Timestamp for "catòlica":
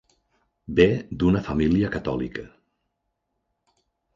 1.99-2.47